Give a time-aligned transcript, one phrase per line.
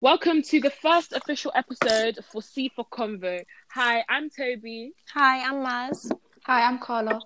[0.00, 3.42] Welcome to the first official episode for C for Convo.
[3.72, 4.92] Hi, I'm Toby.
[5.12, 6.12] Hi, I'm Maz.
[6.44, 7.20] Hi, I'm Carla.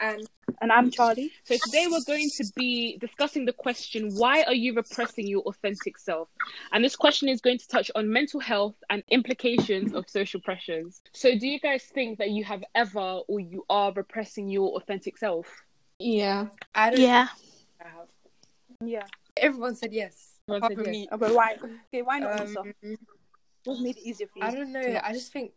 [0.00, 0.26] and
[0.62, 1.30] And I'm Charlie.
[1.44, 5.98] So today we're going to be discussing the question, why are you repressing your authentic
[5.98, 6.28] self?
[6.72, 11.02] And this question is going to touch on mental health and implications of social pressures.
[11.12, 15.18] So do you guys think that you have ever or you are repressing your authentic
[15.18, 15.46] self?
[15.98, 16.46] Yeah.
[16.74, 17.26] I don't Yeah.
[17.26, 17.40] think
[17.84, 18.08] I have.
[18.82, 19.06] Yeah.
[19.36, 20.30] Everyone said yes.
[20.48, 21.08] Everyone apart from me.
[21.10, 21.56] But why?
[21.88, 22.66] Okay, why not Um, yourself?
[23.64, 24.44] What made it easier for you?
[24.44, 25.00] I don't know.
[25.02, 25.52] I just think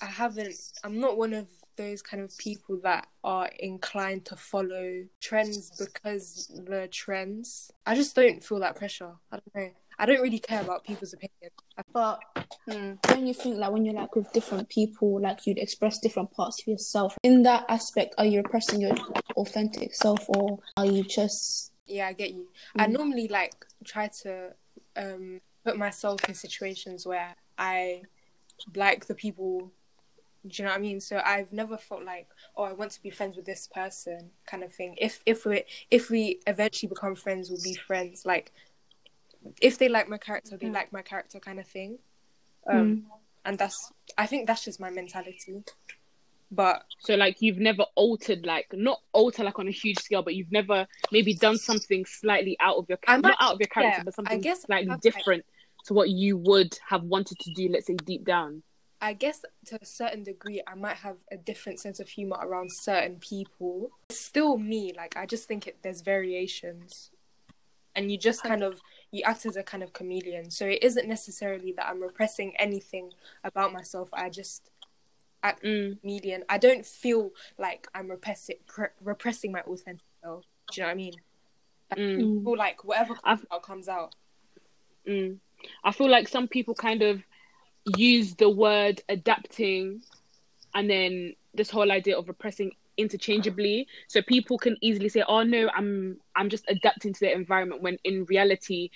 [0.00, 0.54] I haven't.
[0.82, 1.46] I'm not one of
[1.76, 7.70] those kind of people that are inclined to follow trends because the trends.
[7.86, 9.12] I just don't feel that pressure.
[9.30, 9.70] I don't know.
[9.98, 11.52] I don't really care about people's opinions.
[11.92, 12.20] But
[12.68, 12.94] Hmm.
[13.08, 16.60] when you think like when you're like with different people, like you'd express different parts
[16.60, 17.16] of yourself.
[17.22, 18.94] In that aspect, are you repressing your
[19.36, 22.48] authentic self or are you just Yeah, I get you.
[22.76, 22.92] I Mm.
[22.92, 24.54] normally like try to
[24.96, 28.02] um put myself in situations where I
[28.74, 29.70] like the people.
[30.44, 31.00] Do you know what I mean?
[31.00, 34.64] So I've never felt like, oh, I want to be friends with this person, kind
[34.64, 34.96] of thing.
[34.98, 38.26] If if we if we eventually become friends, we'll be friends.
[38.26, 38.52] Like,
[39.60, 41.98] if they like my character, they like my character, kind of thing.
[42.66, 43.04] Um,
[43.44, 45.62] and that's I think that's just my mentality.
[46.54, 50.34] But So like you've never altered like not alter like on a huge scale, but
[50.34, 53.98] you've never maybe done something slightly out of your I not out of your character,
[53.98, 55.44] yeah, but I something guess I slightly have, like- different
[55.86, 58.62] to what you would have wanted to do, let's say deep down.
[59.00, 62.70] I guess to a certain degree, I might have a different sense of humor around
[62.70, 63.90] certain people.
[64.10, 64.92] It's still me.
[64.96, 67.10] Like I just think it, there's variations,
[67.96, 70.50] and you just kind of you act as a kind of chameleon.
[70.50, 73.10] So it isn't necessarily that I'm repressing anything
[73.42, 74.08] about myself.
[74.12, 74.70] I just
[75.42, 76.00] act Mm.
[76.00, 76.44] chameleon.
[76.48, 80.44] I don't feel like I'm repressing pre- repressing my authentic self.
[80.70, 81.14] Do you know what I mean?
[81.90, 82.44] I Mm.
[82.44, 84.14] feel like whatever comes out comes out.
[85.06, 85.38] Mm.
[85.84, 87.22] I feel like some people kind of
[87.96, 90.02] use the word adapting
[90.74, 93.86] and then this whole idea of repressing interchangeably.
[94.08, 97.98] So people can easily say, "Oh no, I'm I'm just adapting to the environment." When
[98.04, 98.90] in reality,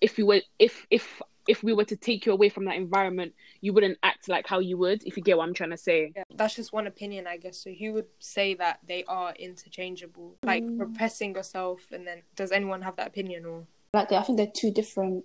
[0.00, 3.34] if you were if if if we were to take you away from that environment,
[3.60, 5.02] you wouldn't act like how you would.
[5.04, 6.12] If you get what I'm trying to say.
[6.16, 7.58] Yeah, that's just one opinion, I guess.
[7.58, 12.82] So who would say that they are interchangeable, like repressing yourself, and then does anyone
[12.82, 13.66] have that opinion or?
[13.92, 15.24] like I think they're two different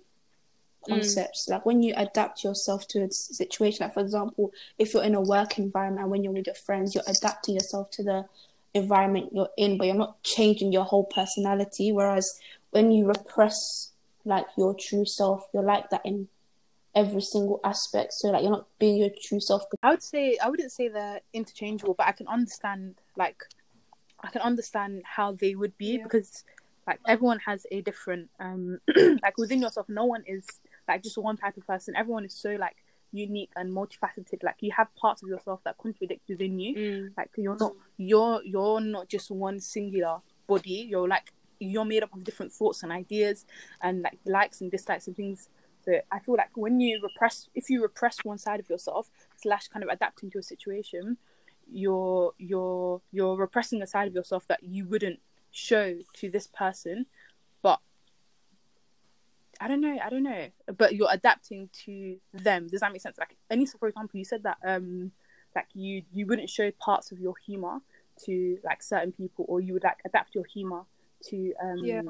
[0.86, 0.88] Mm.
[0.88, 1.46] concepts.
[1.48, 5.20] Like when you adapt yourself to a situation, like for example, if you're in a
[5.20, 8.24] work environment and when you're with your friends, you're adapting yourself to the
[8.72, 11.92] environment you're in, but you're not changing your whole personality.
[11.92, 12.38] Whereas
[12.70, 13.89] when you repress
[14.24, 16.28] like your true self, you're like that in
[16.94, 18.12] every single aspect.
[18.14, 19.62] So like you're not being your true self.
[19.82, 23.42] I would say I wouldn't say they're interchangeable, but I can understand like
[24.22, 26.02] I can understand how they would be Yeah.
[26.04, 26.44] because
[26.86, 28.78] like everyone has a different um
[29.22, 29.88] like within yourself.
[29.88, 30.44] No one is
[30.88, 31.94] like just one type of person.
[31.96, 32.76] Everyone is so like
[33.12, 34.42] unique and multifaceted.
[34.42, 36.74] Like you have parts of yourself that contradict within you.
[36.74, 37.10] Mm.
[37.16, 40.86] Like you're not you're you're not just one singular body.
[40.90, 43.44] You're like you're made up of different thoughts and ideas
[43.82, 45.48] and like likes and dislikes and things.
[45.84, 49.68] So I feel like when you repress, if you repress one side of yourself slash
[49.68, 51.16] kind of adapting to a situation,
[51.72, 55.20] you're you're you're repressing a side of yourself that you wouldn't
[55.52, 57.06] show to this person,
[57.62, 57.80] but
[59.60, 62.68] I don't know, I don't know, but you're adapting to them.
[62.68, 63.18] Does that make sense?
[63.18, 65.12] Like Anissa, for example, you said that um
[65.54, 67.78] like you you wouldn't show parts of your humor
[68.24, 70.82] to like certain people, or you would like adapt your humor
[71.28, 72.02] to um Yeah.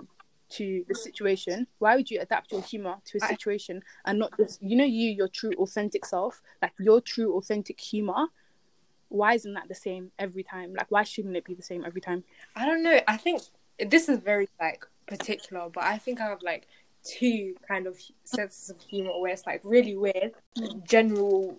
[0.51, 1.67] to the situation.
[1.79, 5.11] Why would you adapt your humor to a situation and not just you know you
[5.11, 8.27] your true authentic self, like your true authentic humor?
[9.09, 10.75] Why isn't that the same every time?
[10.75, 12.25] Like why shouldn't it be the same every time?
[12.57, 13.01] I don't know.
[13.09, 13.43] I think
[13.79, 16.67] this is very like particular, but I think I have like
[17.03, 20.33] two kind of senses of humor where it's like really weird,
[20.85, 21.57] general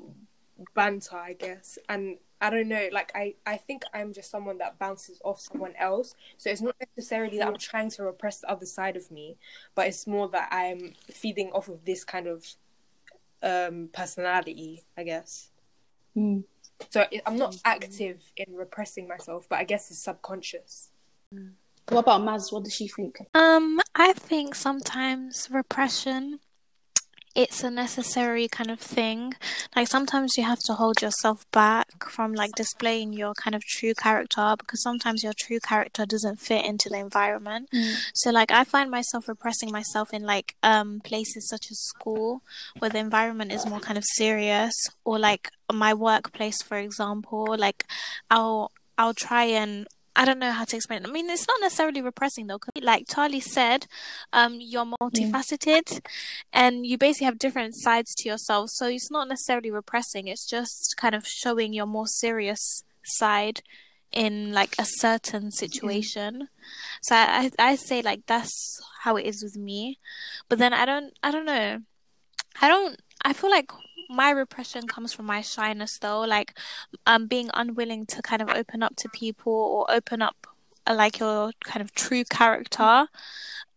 [0.76, 2.90] banter, I guess, and I don't know.
[2.92, 6.16] Like I, I think I'm just someone that bounces off someone else.
[6.38, 9.38] So it's not necessarily that I'm trying to repress the other side of me,
[9.76, 12.46] but it's more that I'm feeding off of this kind of
[13.44, 15.52] um personality, I guess.
[16.18, 16.44] Mm.
[16.90, 20.90] So I'm not active in repressing myself, but I guess it's subconscious.
[21.90, 22.52] What about Maz?
[22.52, 23.20] What does she think?
[23.36, 26.40] Um, I think sometimes repression
[27.36, 29.34] it's a necessary kind of thing.
[29.76, 33.94] Like sometimes you have to hold yourself back from like displaying your kind of true
[33.94, 37.70] character because sometimes your true character doesn't fit into the environment.
[38.14, 42.42] So like I find myself repressing myself in like um places such as school
[42.80, 44.74] where the environment is more kind of serious
[45.06, 47.86] or like my workplace for example, like
[48.30, 51.04] I'll I'll try and I don't know how to explain.
[51.04, 51.10] It.
[51.10, 52.60] I mean, it's not necessarily repressing though.
[52.82, 53.88] like Charlie said,
[54.34, 56.02] um, you're multifaceted,
[56.52, 58.70] and you basically have different sides to yourself.
[58.72, 60.28] So it's not necessarily repressing.
[60.28, 63.62] It's just kind of showing your more serious side
[64.12, 66.50] in like a certain situation.
[67.02, 70.00] So I, I I say like that's how it is with me.
[70.50, 71.80] But then I don't I don't know.
[72.62, 73.72] I don't I feel like
[74.12, 76.58] my repression comes from my shyness though, like
[77.06, 80.48] um being unwilling to kind of open up to people or open up
[80.88, 83.08] uh, like your kind of true character.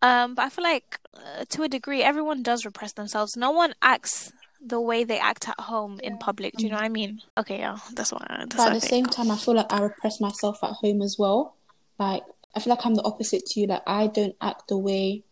[0.03, 3.37] Um but I feel like uh, to a degree everyone does repress themselves.
[3.37, 4.33] No one acts
[4.67, 6.57] the way they act at home in public.
[6.57, 7.21] Do you know what I mean?
[7.37, 8.27] Okay, yeah, that's what.
[8.29, 8.91] That's But what at I the think.
[8.91, 11.55] same time, I feel like I repress myself at home as well.
[11.99, 12.23] Like,
[12.57, 13.67] I feel like I'm the opposite to you.
[13.67, 15.23] Like, I don't act the way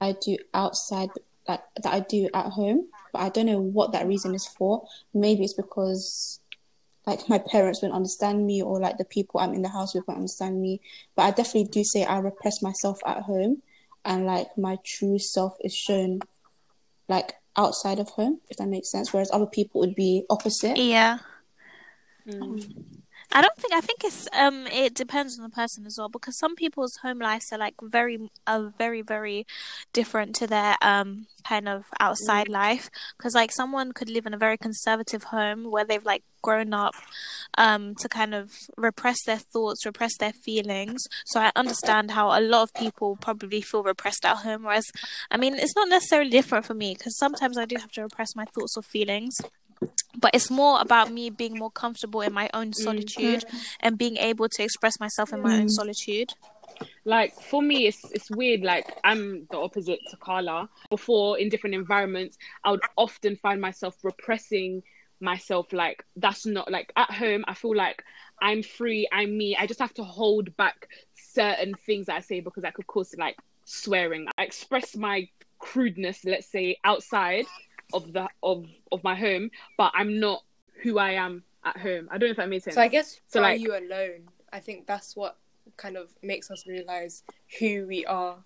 [0.00, 1.10] I do outside,
[1.48, 2.88] like, that I do at home.
[3.12, 4.86] But I don't know what that reason is for.
[5.14, 6.40] Maybe it's because,
[7.06, 10.06] like, my parents won't understand me, or, like, the people I'm in the house with
[10.06, 10.82] won't understand me.
[11.16, 13.62] But I definitely do say I repress myself at home,
[14.04, 16.20] and, like, my true self is shown,
[17.08, 19.12] like, outside of home, if that makes sense.
[19.12, 20.76] Whereas other people would be opposite.
[20.76, 21.18] Yeah.
[22.26, 22.97] Mm.
[23.30, 26.38] I don't think I think it's um it depends on the person as well because
[26.38, 29.46] some people's home lives are like very are very very
[29.92, 32.88] different to their um kind of outside life.
[33.16, 36.94] Because like someone could live in a very conservative home where they've like grown up
[37.58, 41.04] um to kind of repress their thoughts repress their feelings.
[41.26, 44.86] So I understand how a lot of people probably feel repressed at home whereas
[45.30, 48.34] I mean it's not necessarily different for me because sometimes I do have to repress
[48.34, 49.36] my thoughts or feelings
[50.18, 53.56] but it's more about me being more comfortable in my own solitude mm-hmm.
[53.80, 55.70] and being able to express myself in my own mm.
[55.70, 56.32] solitude.
[57.04, 60.68] like for me it's it's weird like i'm the opposite to carla.
[60.90, 64.82] Before in different environments i would often find myself repressing
[65.20, 68.04] myself like that's not like at home i feel like
[68.40, 69.56] i'm free i'm me.
[69.56, 73.14] I just have to hold back certain things that i say because i could cause
[73.18, 74.26] like swearing.
[74.38, 75.28] I express my
[75.58, 77.44] crudeness let's say outside
[77.92, 80.42] of the of of my home but i'm not
[80.82, 83.20] who i am at home i don't know if that makes sense So I guess
[83.28, 84.28] So, like- are you alone?
[84.52, 85.36] I think that's what
[85.76, 87.22] kind of makes us realize
[87.58, 88.42] who we are.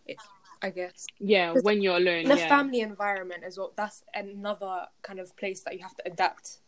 [0.61, 2.49] I guess yeah when you're alone in a yeah.
[2.49, 3.73] family environment as well.
[3.77, 6.62] That's another kind of place that you have to adapt.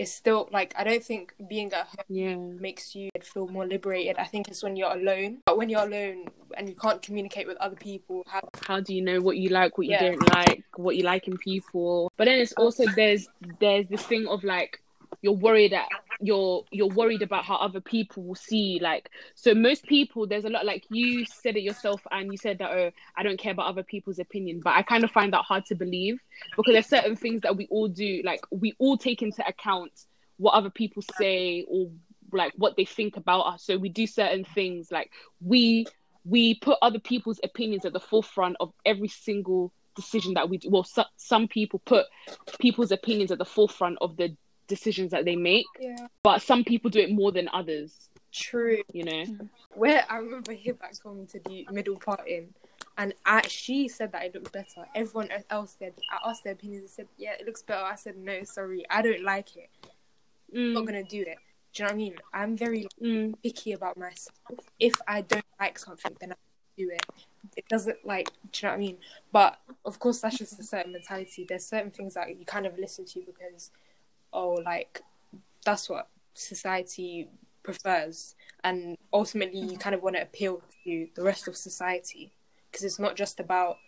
[0.00, 4.16] It's still like I don't think being at home yeah makes you feel more liberated.
[4.16, 5.42] I think it's when you're alone.
[5.44, 9.02] But when you're alone and you can't communicate with other people, how how do you
[9.02, 10.06] know what you like what you Yeah.
[10.08, 13.28] don't like what you like in people but then it's also um, there's
[13.60, 14.80] there's this thing of like
[15.22, 15.88] you're worried at
[16.20, 20.48] you're you're worried about how other people will see like so most people there's a
[20.48, 23.66] lot like you said it yourself and you said that oh i don't care about
[23.66, 26.18] other people's opinion but i kind of find that hard to believe
[26.56, 29.92] because there's certain things that we all do like we all take into account
[30.40, 31.90] what other people say or
[32.32, 33.62] like what they think about us.
[33.62, 35.86] So we do certain things like we
[36.24, 40.70] we put other people's opinions at the forefront of every single decision that we do.
[40.70, 42.06] Well so, some people put
[42.58, 44.36] people's opinions at the forefront of the
[44.70, 48.80] decisions that they make yeah, but some people do it more than others true.
[48.92, 49.24] you know
[49.74, 52.54] Where I remember Hibak told me to the middle parting,
[52.98, 54.86] and I, she said that it looked better.
[54.94, 56.82] Everyone else said, I asked their opinions.
[56.82, 57.84] They said, yeah, it looks better.
[57.84, 59.70] I said, no, sorry, I don't like it.
[60.54, 61.38] I'm not mm, gonna do it.
[61.72, 62.14] Do you know what I mean?
[62.34, 64.36] I'm very mm, picky about myself.
[64.78, 66.34] If I don't like something, then I
[66.76, 67.06] do it.
[67.56, 68.96] It doesn't like, do you know what I mean?
[69.32, 71.46] But of course, that's just a certain mentality.
[71.48, 73.70] There's certain things that you kind of listen to because,
[74.32, 75.02] oh, like
[75.64, 77.28] that's what society
[77.62, 78.34] prefers,
[78.64, 82.32] and ultimately you kind of want to appeal to the rest of society
[82.70, 83.78] because it's not just about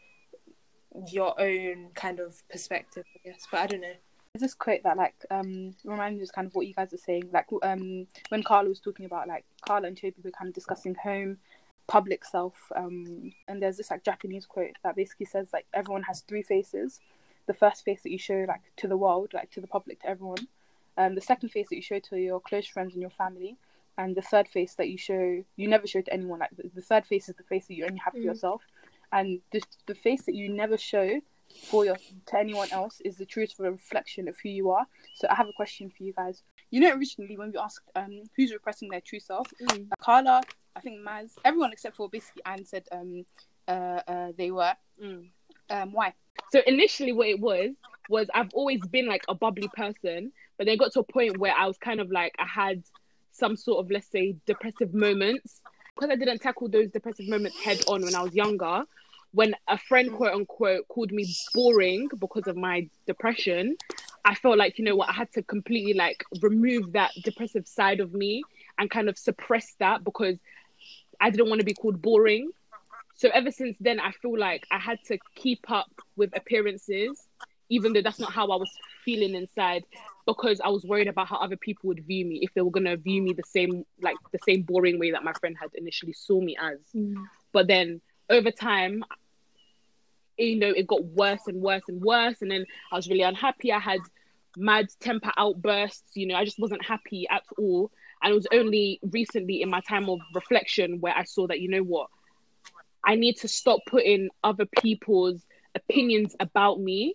[1.10, 3.46] your own kind of perspective, I guess.
[3.50, 3.94] But I don't know.
[4.34, 6.98] There's this quote that like um reminds me of kind of what you guys are
[6.98, 7.24] saying.
[7.32, 10.94] Like um when Carla was talking about like Carla and Toby were kind of discussing
[10.94, 11.38] home,
[11.86, 12.54] public self.
[12.74, 17.00] Um and there's this like Japanese quote that basically says like everyone has three faces.
[17.46, 20.08] The first face that you show like to the world, like to the public, to
[20.08, 20.46] everyone.
[20.96, 23.56] Um the second face that you show to your close friends and your family.
[23.98, 26.40] And the third face that you show you never show to anyone.
[26.40, 28.24] Like the, the third face is the face that you only have for Mm.
[28.24, 28.62] yourself.
[29.12, 31.20] And the the face that you never show
[31.70, 31.96] for your
[32.26, 34.86] to anyone else is the truth for reflection of who you are.
[35.14, 36.42] So I have a question for you guys.
[36.70, 39.86] You know, originally when we asked um who's repressing their true self, mm.
[39.92, 40.42] uh, Carla,
[40.74, 43.26] I think Maz, everyone except for basically Anne said um
[43.68, 44.74] uh, uh they were.
[45.02, 45.28] Mm.
[45.70, 46.14] Um, why?
[46.52, 47.70] So initially, what it was
[48.08, 51.54] was I've always been like a bubbly person, but then got to a point where
[51.56, 52.82] I was kind of like I had
[53.32, 55.60] some sort of let's say depressive moments
[55.94, 58.84] because I didn't tackle those depressive moments head on when I was younger.
[59.32, 63.76] When a friend quote unquote called me boring because of my depression,
[64.24, 68.00] I felt like you know what I had to completely like remove that depressive side
[68.00, 68.42] of me
[68.78, 70.36] and kind of suppress that because
[71.20, 72.50] I didn't want to be called boring.
[73.22, 77.22] So ever since then, I feel like I had to keep up with appearances,
[77.68, 78.68] even though that's not how I was
[79.04, 79.84] feeling inside,
[80.26, 82.96] because I was worried about how other people would view me if they were gonna
[82.96, 86.40] view me the same, like the same boring way that my friend had initially saw
[86.40, 86.80] me as.
[86.96, 87.14] Mm.
[87.52, 89.04] But then over time,
[90.36, 93.70] you know, it got worse and worse and worse, and then I was really unhappy.
[93.70, 94.00] I had
[94.56, 96.16] mad temper outbursts.
[96.16, 97.92] You know, I just wasn't happy at all.
[98.20, 101.68] And it was only recently in my time of reflection where I saw that, you
[101.68, 102.08] know what,
[103.04, 105.44] I need to stop putting other people's
[105.74, 107.14] opinions about me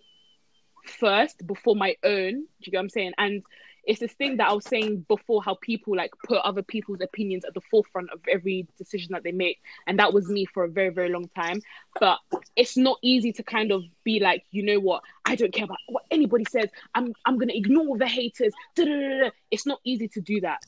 [0.84, 2.32] first before my own.
[2.32, 3.12] Do you get what I'm saying?
[3.18, 3.42] And
[3.88, 7.46] it's this thing that I was saying before how people like put other people's opinions
[7.46, 9.60] at the forefront of every decision that they make.
[9.86, 11.62] And that was me for a very, very long time.
[11.98, 12.18] But
[12.54, 15.78] it's not easy to kind of be like, you know what, I don't care about
[15.88, 16.68] what anybody says.
[16.94, 18.52] I'm I'm gonna ignore the haters.
[18.76, 19.30] Da-da-da-da.
[19.50, 20.60] It's not easy to do that.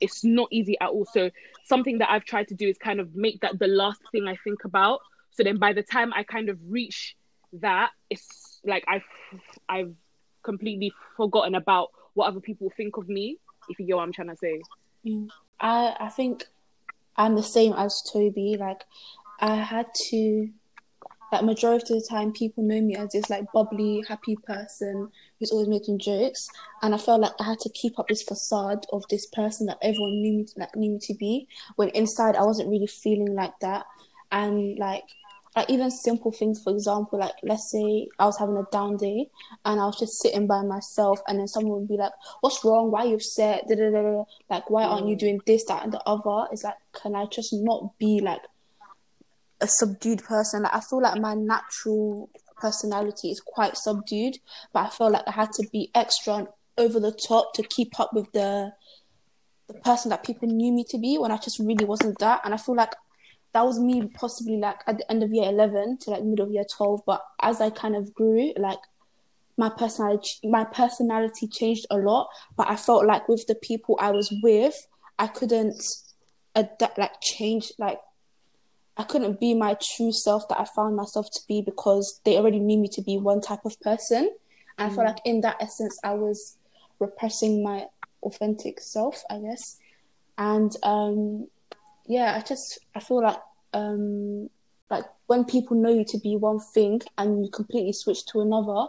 [0.00, 1.06] It's not easy at all.
[1.12, 1.30] So
[1.64, 4.36] something that I've tried to do is kind of make that the last thing I
[4.44, 5.00] think about.
[5.30, 7.16] So then by the time I kind of reach
[7.54, 9.04] that, it's like I've
[9.68, 9.94] I've
[10.42, 13.38] completely forgotten about what other people think of me.
[13.68, 14.60] If you get what I'm trying to say.
[15.06, 15.28] Mm.
[15.60, 16.44] I I think
[17.16, 18.56] I'm the same as Toby.
[18.58, 18.84] Like
[19.40, 20.50] I had to
[21.32, 25.10] like majority of the time people know me as this like bubbly, happy person
[25.44, 26.48] who's always making jokes.
[26.82, 29.78] And I felt like I had to keep up this facade of this person that
[29.82, 31.46] everyone knew me to, like knew me to be
[31.76, 33.84] when inside I wasn't really feeling like that.
[34.32, 35.04] And like
[35.54, 39.28] like even simple things, for example, like let's say I was having a down day
[39.64, 42.10] and I was just sitting by myself, and then someone would be like,
[42.40, 42.90] "What's wrong?
[42.90, 43.68] Why are you upset?
[43.68, 44.24] Da, da, da.
[44.50, 45.20] Like, why aren't you mm.
[45.20, 48.40] doing this, that, and the other?" It's like, can I just not be like
[49.60, 50.62] a subdued person?
[50.62, 52.30] Like, I feel like my natural
[52.64, 54.38] personality is quite subdued,
[54.72, 58.00] but I felt like I had to be extra and over the top to keep
[58.00, 58.72] up with the
[59.68, 62.40] the person that people knew me to be when I just really wasn't that.
[62.44, 62.94] And I feel like
[63.54, 66.52] that was me possibly like at the end of year 11 to like middle of
[66.52, 68.80] year 12 but as i kind of grew like
[69.56, 74.10] my personality my personality changed a lot but i felt like with the people i
[74.10, 74.74] was with
[75.20, 75.80] i couldn't
[76.56, 78.00] adapt like change like
[78.96, 82.60] i couldn't be my true self that i found myself to be because they already
[82.60, 84.30] knew me to be one type of person.
[84.78, 86.56] And i felt like in that essence i was
[86.98, 87.86] repressing my
[88.22, 89.78] authentic self i guess.
[90.36, 91.46] And um
[92.06, 93.38] yeah, I just I feel like
[93.72, 94.50] um
[94.90, 98.86] like when people know you to be one thing and you completely switch to another,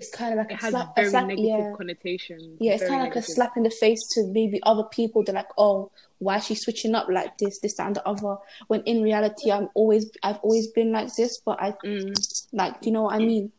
[0.00, 1.72] it's kind of like It a has slap, very a slap negative yeah.
[1.76, 2.56] connotation.
[2.58, 5.22] Yeah, it's kind of like a slap in the face to maybe other people.
[5.22, 8.36] They're like, "Oh, why is she switching up like this, this, that, and the other?"
[8.68, 11.38] When in reality, I'm always, I've always been like this.
[11.44, 12.14] But I Mm.
[12.52, 13.52] like, do you know what I mean?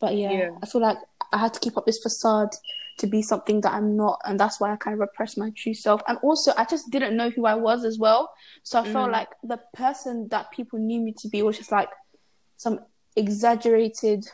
[0.00, 0.50] But yeah, Yeah.
[0.62, 0.98] I feel like
[1.32, 2.50] I had to keep up this facade
[2.98, 5.74] to be something that I'm not, and that's why I kind of repressed my true
[5.74, 6.00] self.
[6.06, 8.32] And also, I just didn't know who I was as well.
[8.62, 9.12] So I felt Mm.
[9.12, 11.88] like the person that people knew me to be was just like
[12.56, 12.78] some
[13.16, 14.24] exaggerated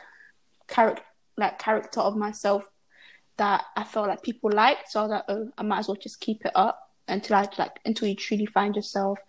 [0.71, 1.03] character,
[1.37, 2.67] like character of myself
[3.37, 4.91] that I felt like people liked.
[4.91, 7.47] So I was like, oh, I might as well just keep it up until I
[7.57, 9.19] like until you truly find yourself.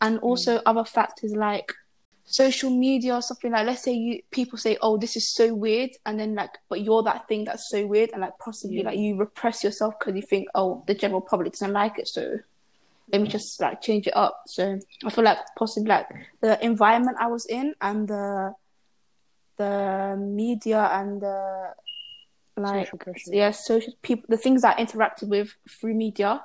[0.00, 0.22] And mm.
[0.22, 1.72] also other factors like
[2.24, 5.90] social media or something like let's say you people say oh this is so weird
[6.06, 8.84] and then like but you're that thing that's so weird and like possibly Yeah.
[8.84, 12.38] like you repress yourself because you think oh the general public doesn't like it so
[13.12, 13.30] let me mm.
[13.30, 16.06] just like change it up so i feel like possibly like
[16.40, 18.54] the environment i was in and the
[19.62, 21.74] the media and the
[22.56, 26.44] like Social yeah social people the things i interacted with through media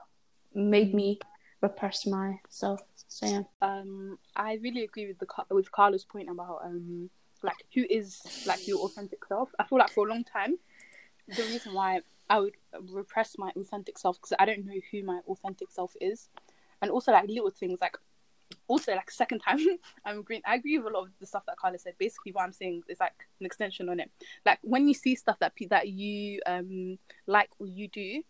[0.56, 1.20] made me
[1.62, 2.82] repress myself.
[3.08, 3.42] So yeah.
[3.62, 7.10] Um I really agree with the with Carla's point about um
[7.44, 9.50] like who is like your authentic self.
[9.60, 10.56] I feel like for a long time
[11.28, 12.56] the reason why I would
[12.92, 16.30] repress my authentic self because I don't know who my authentic self is,
[16.82, 17.98] and also like little things like
[18.68, 19.60] also like second time
[20.06, 20.42] I'm agreeing.
[20.46, 21.94] I agree with a lot of the stuff that Carla said.
[21.98, 24.12] Basically, what I'm saying is like an extension on it.
[24.46, 28.24] Like when you see stuff that that you um like or you do,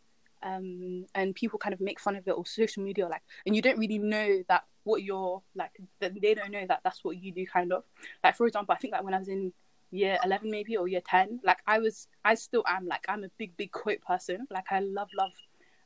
[0.43, 3.61] um, and people kind of make fun of it or social media like, and you
[3.61, 5.71] don't really know that what you're like.
[5.99, 7.45] They don't know that that's what you do.
[7.45, 7.83] Kind of
[8.23, 9.53] like for example, I think like when I was in
[9.91, 13.29] year 11 maybe or year 10 like i was i still am like i'm a
[13.37, 15.31] big big quote person like i love love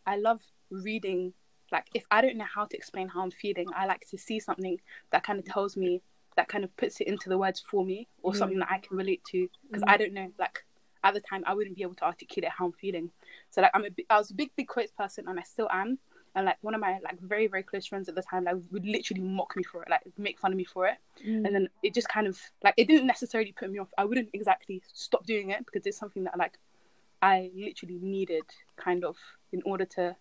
[0.07, 1.33] i love reading
[1.71, 4.39] like if i don't know how to explain how i'm feeling i like to see
[4.39, 4.79] something
[5.11, 6.01] that kind of tells me
[6.37, 8.37] that kind of puts it into the words for me or Mm.
[8.37, 9.47] something that i can relate to.
[9.67, 10.63] Because i don't know like
[11.03, 13.11] at the time i wouldn't be able to articulate how i'm feeling.
[13.49, 15.97] So like i'm a i was a big big quotes person and i still am.
[16.35, 18.85] And like one of my like very very close friends at the time like would
[18.85, 20.97] literally mock me for it like make fun of me for it.
[21.45, 23.89] And then it just kind of like it didn't necessarily put me off.
[23.97, 26.57] I wouldn't exactly stop doing it because it's something that like
[27.21, 28.43] i literally needed
[28.77, 29.15] kind of
[29.51, 30.15] in order to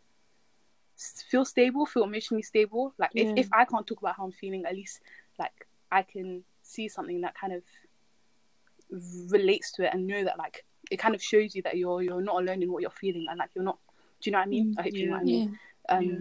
[1.29, 2.93] feel stable, feel emotionally stable.
[2.99, 3.35] Like if, Yeah.
[3.37, 5.01] if I can't talk about how I'm feeling, at least
[5.39, 7.63] like I can see something that kind of
[9.31, 12.21] relates to it and know that like it kind of shows you that you're you're
[12.21, 13.79] not alone in what you're feeling and like you're not.
[14.21, 14.75] Do you know what I mean?
[14.75, 15.59] Mm, I hope you know what I mean.
[15.89, 15.97] Yeah.
[15.97, 16.19] Um, Yeah.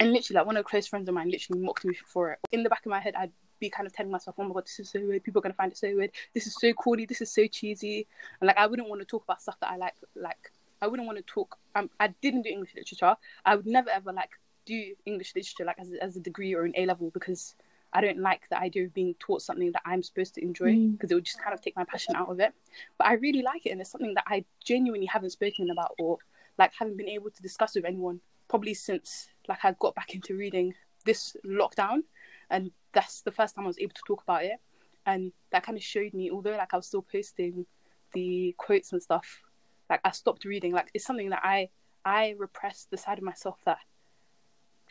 [0.00, 2.38] and literally like one of the close friends of mine literally mocked me for it.
[2.52, 4.64] In the back of my head, I'd be kind of telling myself, "Oh my god,
[4.64, 5.22] this is so weird.
[5.22, 6.12] People are gonna find it so weird.
[6.34, 7.06] This is so corny.
[7.06, 8.06] This is so cheesy."
[8.40, 9.94] And like I wouldn't want to talk about stuff that I like.
[10.14, 10.50] Like
[10.82, 11.58] I wouldn't want to talk.
[11.74, 13.16] Um, I didn't do English literature.
[13.44, 14.30] I would never ever like
[14.66, 17.54] do English literature like as a, as a degree or an A level because
[17.92, 20.92] I don't like the idea of being taught something that I'm supposed to enjoy Mm.
[20.92, 22.52] because it would just kind of take my passion out of it.
[22.98, 26.18] But I really like it, and it's something that I genuinely haven't spoken about or
[26.58, 30.36] like haven't been able to discuss with anyone probably since like I got back into
[30.36, 32.02] reading this lockdown,
[32.50, 34.60] and that's the first time I was able to talk about it,
[35.06, 37.66] and that kind of showed me, although like I was still posting
[38.12, 39.42] the quotes and stuff,
[39.90, 40.72] like I stopped reading.
[40.72, 41.68] Like it's something that I
[42.04, 43.78] I repressed the side of myself that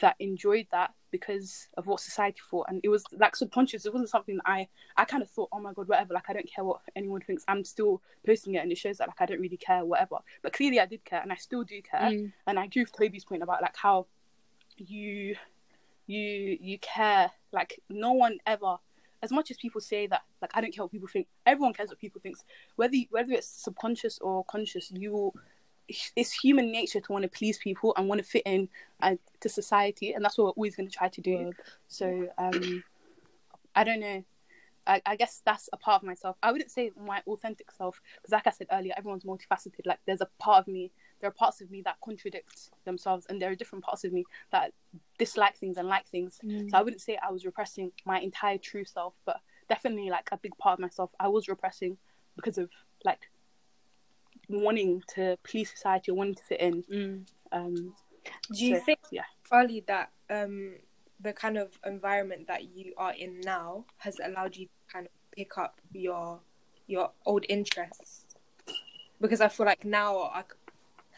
[0.01, 2.67] that enjoyed that because of what society thought.
[2.69, 3.85] And it was like subconscious.
[3.85, 6.13] It wasn't something that i i kind of thought oh my god whatever.
[6.13, 7.43] Like i don't care what anyone thinks.
[7.47, 10.17] I'm still posting it and it shows that like i don't really care whatever.
[10.43, 12.11] But clearly i did care and i still do care.
[12.11, 12.33] Mm.
[12.47, 14.05] and i agree with toby's point about like how
[14.77, 15.35] you
[16.07, 17.31] you you care.
[17.51, 18.77] Like no one ever
[19.21, 21.89] as much as people say that like i don't care what people think everyone cares
[21.89, 22.43] what people thinks.
[22.75, 25.35] Whether whether it's subconscious or conscious you will
[26.15, 28.69] it's human nature to want to please people and want to fit in
[29.01, 31.45] uh, to society and that's what we're always going to try to do.
[31.45, 31.55] Word.
[31.87, 32.83] so um
[33.75, 34.23] i don't know.
[34.87, 36.35] I, I guess that's a part of myself.
[36.41, 39.85] I wouldn't say my authentic self because like i said earlier everyone's multifaceted.
[39.85, 43.41] Like there's a part of me there are parts of me that contradict themselves and
[43.41, 44.71] there are different parts of me that
[45.17, 46.69] dislike things and like things Mm.
[46.69, 50.37] so i wouldn't say i was repressing my entire true self but definitely like a
[50.37, 51.97] big part of myself i was repressing
[52.35, 52.69] because of
[53.03, 53.29] like
[54.49, 57.27] wanting to please society or wanting to fit in Mm.
[57.51, 57.93] um
[58.51, 59.23] Do you so, think, yeah
[59.87, 60.75] that um,
[61.19, 65.11] the kind of environment that you are in now has allowed you to kind of
[65.31, 66.39] pick up your
[66.87, 68.35] your old interests?
[69.21, 70.45] Because I feel like now our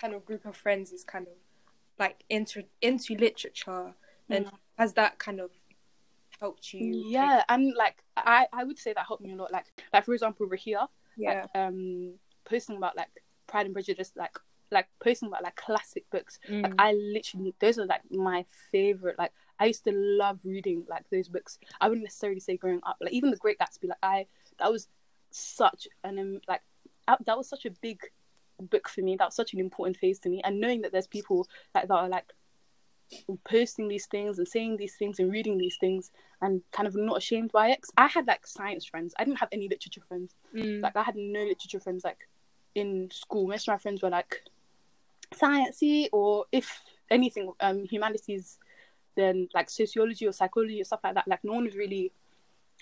[0.02, 1.34] kind of group of friends is kind of
[2.00, 3.94] like into into literature,
[4.30, 4.52] and Mm.
[4.78, 5.52] has that kind of
[6.40, 7.04] helped you?
[7.08, 10.14] yeah and like i i would say that helped me a lot like like for
[10.14, 10.88] example rahia
[11.18, 12.14] yeah, like, um
[12.46, 13.10] posting about like
[13.46, 14.36] pride and prejudice like
[14.72, 16.76] like posting about like classic books like Mm.
[16.80, 21.28] i literally those are like my favorite like i used to love reading like those
[21.28, 24.26] books i wouldn't necessarily say growing up like even the great gatsby like i
[24.58, 24.88] that was
[25.30, 26.62] such an um, like
[27.26, 28.00] that was such a big
[28.62, 31.08] book for me that was such an important phase to me and knowing that there's
[31.08, 32.32] people like that are like
[33.44, 37.18] posting these things and saying these things and reading these things and kind of not
[37.18, 37.80] ashamed by it.
[37.98, 40.82] i had like science friends i didn't have any literature friends Mm.
[40.82, 42.28] like I had no literature friends like
[42.76, 43.48] in school.
[43.48, 44.44] Most of my friends were like
[45.34, 48.60] sciencey or if anything, um humanities,
[49.16, 51.28] then like sociology or psychology or stuff like that.
[51.28, 52.12] Like no one was really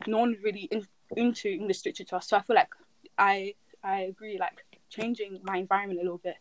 [0.08, 2.20] no one was really in, into English literature.
[2.22, 2.74] So I feel like
[3.18, 6.36] I I agree like changing my environment a little bit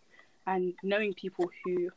[0.47, 1.91] and knowing people who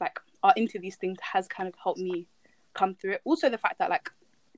[0.00, 2.26] like are into these things has kind of helped me
[2.74, 3.20] come through it.
[3.24, 4.10] Also the fact that like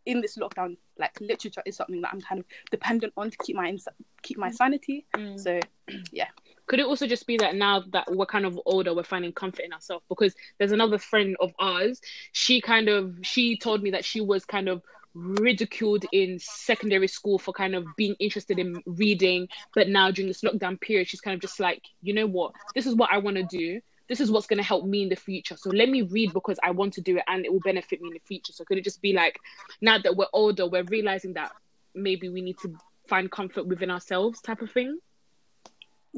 [0.06, 3.56] in this lockdown, like literature is something that I'm kind of dependent on to keep
[3.56, 3.88] my ins-
[4.22, 5.04] keep my sanity.
[5.14, 5.38] Mm.
[5.38, 5.60] So
[6.12, 6.28] yeah.
[6.66, 9.64] Could it also just be that now that we're kind of older, we're finding comfort
[9.64, 10.04] in ourselves?
[10.08, 12.00] Because there's another friend of ours.
[12.32, 14.82] She kind of she told me that she was kind of
[15.16, 20.42] ridiculed in secondary school for kind of being interested in reading, but now during this
[20.42, 23.36] lockdown period, she's kind of just like, you know what, this is what I want
[23.36, 23.80] to do.
[24.08, 25.56] This is what's going to help me in the future.
[25.56, 28.08] So let me read because I want to do it and it will benefit me
[28.08, 28.52] in the future.
[28.52, 29.36] So could it just be like,
[29.80, 31.50] now that we're older, we're realizing that
[31.92, 32.72] maybe we need to
[33.08, 34.98] find comfort within ourselves, type of thing?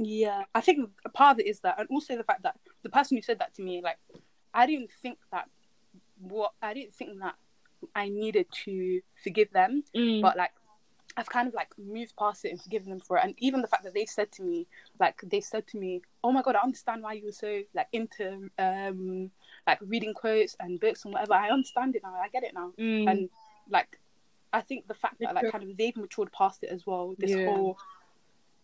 [0.00, 2.88] yeah, I think a part of it is that, and also the fact that the
[2.88, 3.98] person who said that to me, like,
[4.54, 5.48] I didn't think that
[6.20, 7.34] what I didn't think that
[7.94, 10.22] I needed to forgive them, Mm.
[10.22, 10.52] but like
[11.16, 13.24] I've kind of like moved past it and forgiven them for it.
[13.24, 14.68] And even the fact that they said to me,
[15.00, 17.88] like they said to me, "Oh my god, I understand why you were so like
[17.92, 19.30] into um
[19.66, 21.34] like reading quotes and books and whatever.
[21.34, 22.14] I understand it now.
[22.14, 23.10] I get it now." Mm.
[23.10, 23.30] And
[23.68, 23.98] like
[24.52, 27.14] I think the fact that like kind of they've matured past it as well.
[27.18, 27.44] This Yeah.
[27.44, 27.78] whole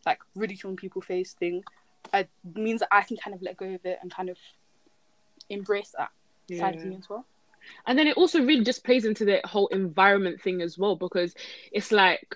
[0.07, 1.65] like ridiculing people face thing
[2.13, 2.25] uh,
[2.55, 4.39] means that I can kind of let go of it and kind of
[5.49, 6.11] embrace that
[6.53, 7.27] side of me as well.
[7.87, 11.35] And then it also really just plays into the whole environment thing as well, because
[11.73, 12.35] it's like,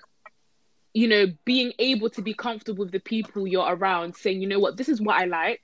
[0.93, 4.59] you know, being able to be comfortable with the people you're around, saying, you know
[4.59, 5.61] what, this is what I like.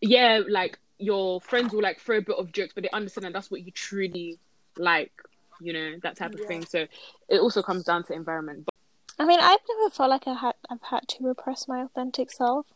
[0.00, 3.32] Yeah, like your friends will like throw a bit of jokes, but they understand that
[3.32, 4.38] that's what you truly
[4.76, 5.12] like,
[5.60, 6.64] you know, that type of thing.
[6.64, 6.86] So
[7.28, 8.64] it also comes down to environment.
[8.64, 8.74] But
[9.18, 12.66] I mean, I've never felt like I had I've had to repress my authentic self.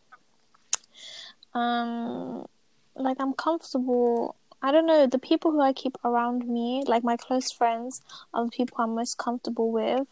[1.55, 2.47] Um,
[2.95, 4.37] like I'm comfortable.
[4.65, 8.01] I don't know, the people who I keep around me, like my close friends,
[8.33, 10.07] are the people I'm most comfortable with.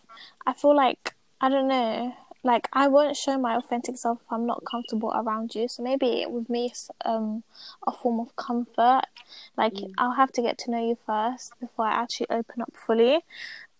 [0.47, 4.45] I feel like I don't know, like I won't show my authentic self if I'm
[4.45, 5.69] not comfortable around you.
[5.69, 7.45] So maybe with me, it's um
[7.87, 9.05] a form of comfort.
[9.57, 9.95] Like Mm.
[9.97, 13.21] I'll have to get to know you first before I actually open up fully.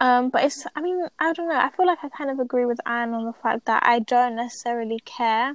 [0.01, 1.61] Um, but it's, I mean, I don't know.
[1.61, 4.37] I feel like I kind of agree with Anne on the fact that I don't
[4.37, 5.55] necessarily care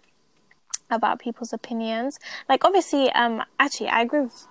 [0.92, 2.20] about people's opinions.
[2.48, 4.48] Like, obviously, um, actually, I agree with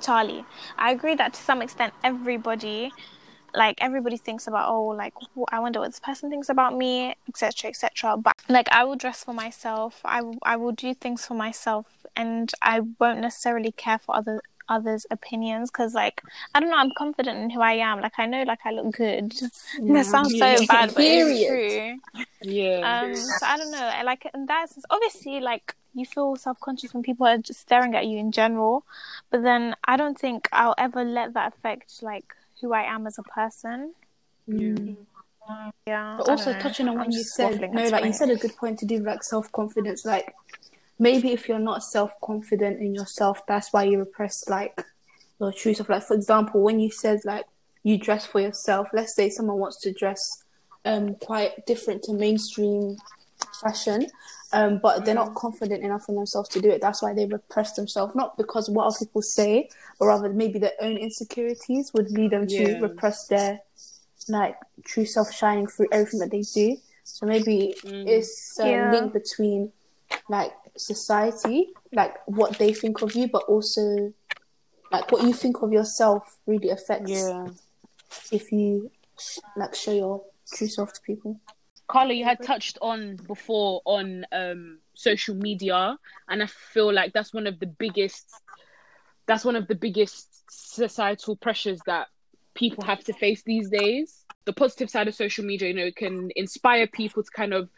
[0.00, 0.44] Charlie.
[0.78, 2.92] I agree that to some extent, everybody,
[3.54, 5.14] like, everybody thinks about, oh, like,
[5.50, 8.16] I wonder what this person thinks about me, etc., etc.
[8.16, 10.00] But like, I will dress for myself.
[10.04, 11.86] I will- I will do things for myself,
[12.16, 16.22] and I won't necessarily care for other others' opinions because, like,
[16.54, 16.76] I don't know.
[16.76, 18.00] I'm confident in who I am.
[18.00, 19.32] Like, I know, like, I look good.
[19.96, 21.98] that sounds so bad, but it's true.
[22.40, 23.00] Yeah.
[23.02, 23.78] Um, so I don't know.
[23.82, 27.60] I Like in that sense, obviously, like you feel self conscious when people are just
[27.60, 28.84] staring at you in general,
[29.30, 33.18] but then I don't think I'll ever let that affect like who I am as
[33.18, 33.94] a person.
[34.48, 34.96] Mm.
[35.86, 36.16] Yeah.
[36.18, 38.78] But also touching on I'm what you said, no, like you said a good point
[38.80, 40.04] to do like self confidence.
[40.04, 40.34] Like
[40.98, 44.84] maybe if you're not self confident in yourself, that's why you repress like
[45.40, 45.88] your true self.
[45.88, 47.46] Like for example, when you said like
[47.82, 50.20] you dress for yourself, let's say someone wants to dress
[50.84, 52.96] um quite different to mainstream
[53.60, 54.06] fashion.
[54.52, 56.80] Um, but they're not confident enough in themselves to do it.
[56.80, 60.72] That's why they repress themselves, not because what other people say, but rather maybe their
[60.80, 62.80] own insecurities would lead them to Yeah.
[62.80, 63.60] repress their
[64.28, 66.76] like true self shining through everything that they do.
[67.04, 68.08] So maybe Mm.
[68.08, 68.90] it's a Yeah.
[68.90, 69.72] link between
[70.28, 74.12] like society, like what they think of you, but also
[74.90, 77.48] like what you think of yourself really affects Yeah.
[78.32, 78.90] if you
[79.56, 81.38] like show your true self to people.
[81.90, 85.98] Carla, you had touched on before on um, social media,
[86.28, 88.26] and I feel like that's one of the biggest.
[89.26, 92.06] That's one of the biggest societal pressures that
[92.54, 94.24] people have to face these days.
[94.44, 97.68] The positive side of social media, you know, can inspire people to kind of,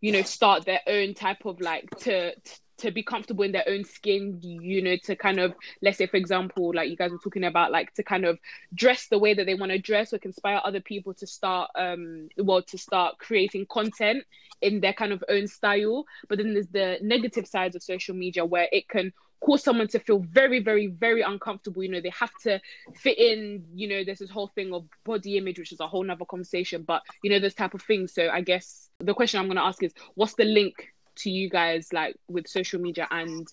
[0.00, 2.32] you know, start their own type of like to
[2.78, 6.16] to be comfortable in their own skin, you know, to kind of let's say for
[6.16, 8.38] example, like you guys were talking about, like to kind of
[8.74, 12.28] dress the way that they want to dress, or inspire other people to start um
[12.38, 14.24] well to start creating content
[14.60, 16.04] in their kind of own style.
[16.28, 19.98] But then there's the negative sides of social media where it can cause someone to
[19.98, 21.82] feel very, very, very uncomfortable.
[21.82, 22.60] You know, they have to
[22.94, 26.02] fit in, you know, there's this whole thing of body image, which is a whole
[26.02, 28.08] nother conversation, but you know, this type of thing.
[28.08, 30.74] So I guess the question I'm gonna ask is what's the link
[31.16, 33.46] to you guys like with social media and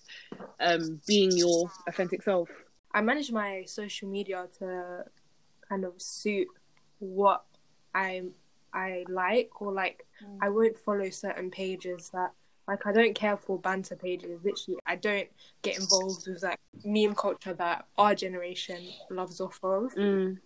[0.60, 2.48] um being your authentic self?
[2.94, 5.04] I manage my social media to
[5.68, 6.48] kind of suit
[6.98, 7.44] what
[7.94, 8.22] I
[8.72, 10.06] I like or like
[10.40, 12.32] I won't follow certain pages that
[12.68, 14.40] like I don't care for banter pages.
[14.44, 15.28] Literally, I don't
[15.62, 18.78] get involved with like meme culture that our generation
[19.10, 19.94] loves off of.
[19.94, 20.38] Mm,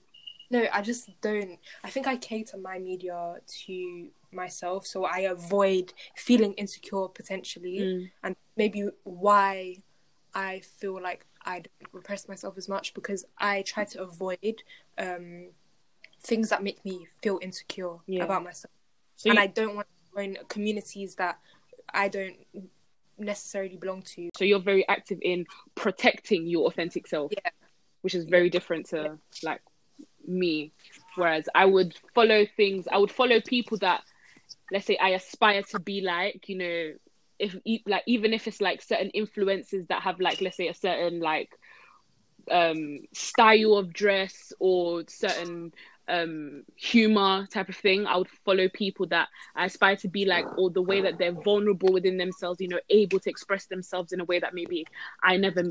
[0.51, 1.59] No, I just don't.
[1.85, 8.11] I think I cater my media to myself, so I avoid feeling insecure potentially, mm,
[8.23, 9.83] and maybe why
[10.35, 14.63] I feel like I don't repress myself as much because I try to avoid
[14.99, 15.49] um,
[16.23, 18.25] things that make me feel insecure Yeah.
[18.25, 18.73] about myself,
[19.17, 21.39] so and you, I don't want to join communities that
[21.93, 22.37] I don't
[23.19, 24.29] necessarily belong to.
[24.37, 27.33] so you're very active in protecting your authentic self.
[27.33, 27.51] Yeah.
[28.03, 29.63] Which is very different to like
[30.29, 30.73] me.
[31.17, 34.05] Whereas I would follow things I would follow people that
[34.71, 36.93] let's say I aspire to be like, you know,
[37.39, 41.21] if like even if it's like certain influences that have like let's say a certain
[41.21, 41.51] like
[42.51, 45.73] um style of dress or certain
[46.09, 50.47] um humor type of thing i would follow people that i aspire to be like
[50.57, 54.21] or the way that they're vulnerable within themselves you know able to express themselves in
[54.21, 54.87] a way that maybe
[55.23, 55.65] i never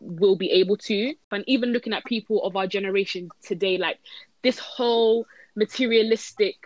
[0.00, 1.14] will be able to.
[1.30, 3.98] And even looking at people of our generation today like
[4.42, 6.56] this whole materialistic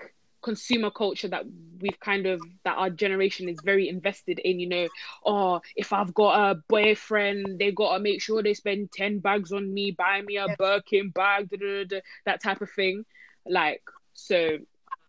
[0.43, 1.45] consumer culture that
[1.81, 4.89] we've kind of that our generation is very invested in you know
[5.27, 9.73] oh if i've got a boyfriend they gotta make sure they spend 10 bags on
[9.73, 13.05] me buy me a birkin bag da, da, da, that type of thing.
[13.47, 13.83] Like
[14.15, 14.59] so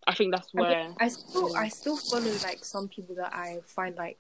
[0.08, 3.96] i think that's where I still I still follow like some people that I find
[3.96, 4.18] like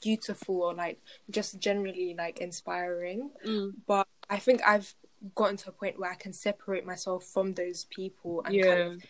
[0.00, 3.30] beautiful or like just generally like inspiring.
[3.46, 4.94] Mm, But I think I've
[5.34, 8.74] gotten to a point where I can separate myself from those people and kind yeah.
[8.74, 9.02] of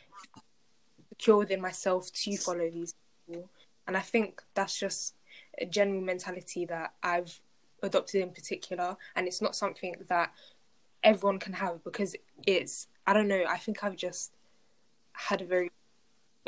[1.22, 2.94] secure within myself to follow these
[3.26, 3.48] people.
[3.86, 5.14] And I think that's just
[5.60, 7.40] a general mentality that I've
[7.82, 10.32] adopted in particular, and it's not something that
[11.02, 13.44] everyone can have because it's I don't know.
[13.48, 14.32] I think I've just
[15.12, 15.70] had a very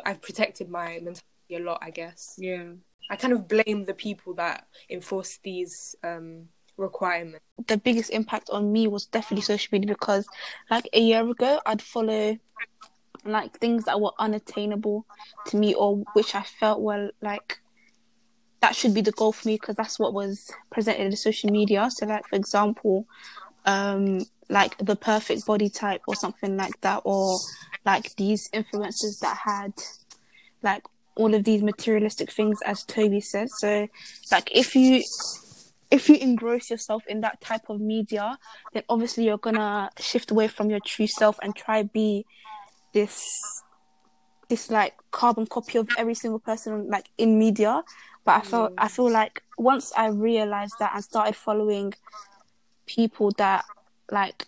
[0.05, 1.79] I've protected my mentality a lot.
[1.83, 2.65] I guess yeah
[3.11, 7.43] I kind of blame the people that enforce these um, requirement.
[7.67, 10.27] the biggest impact on me was definitely social media because
[10.71, 12.39] like a year ago I'd follow
[13.25, 15.07] like things that were unattainable
[15.47, 17.61] to me or which I felt were like
[18.61, 21.89] that should be the goal for me because that's what was presented in social media.
[21.91, 23.07] So like for example,
[23.67, 27.39] um like the perfect body type or something like that or
[27.85, 29.73] like these influencers that had
[30.63, 30.85] like
[31.17, 33.49] all of these materialistic things as Toby said.
[33.51, 33.89] So
[34.33, 35.03] like if you
[35.91, 38.39] if you engross yourself in that type of media,
[38.73, 42.27] then obviously you're gonna shift away from your true self and try be
[42.95, 43.63] this
[44.49, 47.83] this like carbon copy of every single person like in media.
[48.25, 49.13] But I felt I feel mm.
[49.13, 51.93] like once I realized that and started following
[52.87, 53.65] people that
[54.11, 54.47] like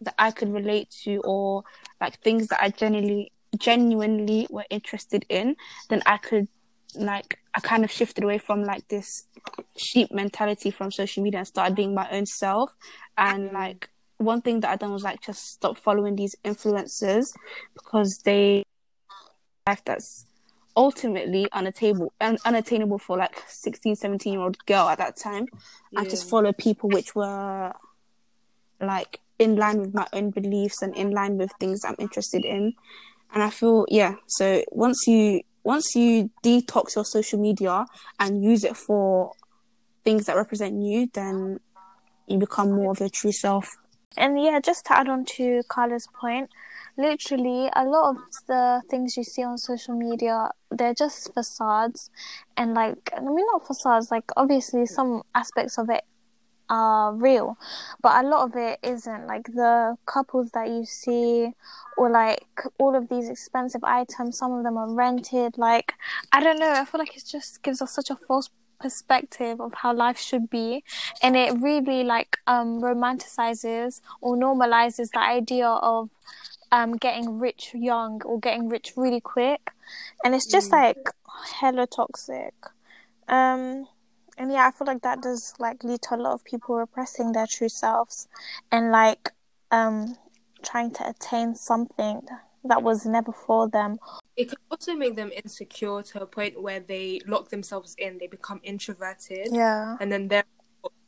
[0.00, 1.64] that I could relate to or
[2.00, 5.56] like things that I genuinely genuinely were interested in,
[5.88, 6.48] then I could
[6.96, 9.26] like I kind of shifted away from like this
[9.76, 12.74] sheep mentality from social media and started being my own self.
[13.16, 13.52] And mm.
[13.52, 13.90] like
[14.24, 17.32] one thing that I done was like just stop following these influencers
[17.74, 18.64] because they
[19.66, 20.26] life that's
[20.76, 25.46] ultimately unattainable and unattainable for like 16 17 year old girl at that time.
[25.96, 27.72] I just followed people which were
[28.80, 32.74] like in line with my own beliefs and in line with things i'm interested in.
[33.32, 37.86] And i feel yeah so once you once you detox your social media
[38.20, 39.32] and use it for
[40.04, 41.58] things that represent you then
[42.26, 43.76] you become more of your true self
[44.16, 46.50] And yeah, just to add on to Carla's point,
[46.96, 52.10] literally a lot of the things you see on social media, they're just facades.
[52.56, 56.04] And like, I mean, not facades, like, obviously, some aspects of it
[56.70, 57.58] are real,
[58.00, 59.26] but a lot of it isn't.
[59.26, 61.52] Like, the couples that you see,
[61.98, 62.46] or like
[62.78, 65.58] all of these expensive items, some of them are rented.
[65.58, 65.94] Like,
[66.32, 69.72] I don't know, I feel like it just gives us such a false perspective of
[69.74, 70.84] how life should be.
[71.22, 76.10] And it really like um romanticizes or normalizes the idea of
[76.72, 79.70] um getting rich young or getting rich really quick.
[80.24, 80.98] And it's just like
[81.60, 82.54] hella toxic.
[83.28, 83.86] Um
[84.36, 87.32] and yeah i feel like that does like lead to a lot of people repressing
[87.32, 88.28] their true selves
[88.72, 89.30] and like
[89.70, 90.16] um
[90.62, 92.20] trying to attain something
[92.64, 93.98] that was never for them
[94.36, 98.26] It can also make them insecure to a point where they lock themselves in, they
[98.26, 99.96] become introverted, yeah.
[100.00, 100.44] and then they're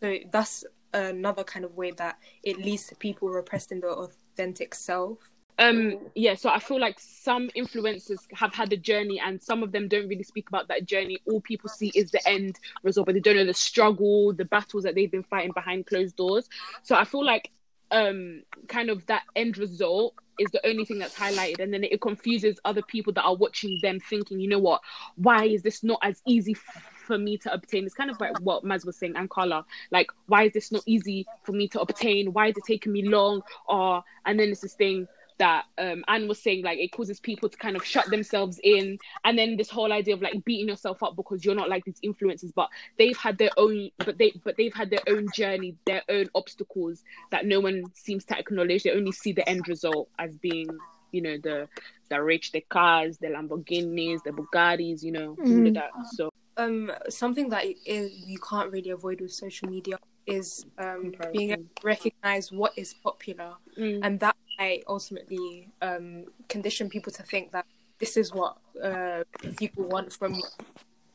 [0.01, 5.19] so that's another kind of way that it leads to people repressing their authentic self.
[5.59, 9.73] um yeah so i feel like some influencers have had a journey and some of
[9.73, 11.19] them don't really speak about that journey.
[11.27, 14.85] All people see is the end result but they don't know the struggle the battles
[14.85, 16.49] that they've been fighting behind closed doors.
[16.83, 17.51] So i feel like
[17.91, 21.63] um kind of that end result is the only thing that's highlighted.
[21.63, 24.83] And then it confuses other people that are watching them thinking you know what?
[25.17, 27.85] Why is this not as easy f- for me to obtain?
[27.85, 29.65] It's kind of like what Maz was saying and Carla.
[29.91, 32.33] Like why is this not easy for me to obtain?
[32.33, 33.43] Why is it taking me long?
[33.67, 37.49] Or and then it's this thing that um Anne was saying like it causes people
[37.49, 38.99] to kind of shut themselves in.
[39.25, 41.99] And then this whole idea of like beating yourself up because you're not like these
[42.03, 42.69] influences but
[42.99, 47.03] they've had their own but they but they've had their own journey their own obstacles
[47.31, 48.83] that no one seems to acknowledge.
[48.83, 50.69] They only see the end result as being
[51.13, 51.69] you know the
[52.09, 55.91] the rich the cars the lamborghinis the bugattis you know all of that.
[56.13, 61.51] So Um, something that is, you can't really avoid with social media is um, being
[61.51, 67.23] able to recognize what is popular, mm, and that might ultimately um, condition people to
[67.23, 67.67] think that
[67.99, 69.25] this is what uh,
[69.57, 70.45] people want from you,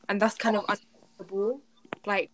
[0.09, 1.61] and that's kind of unacceptable.
[2.05, 2.31] Like,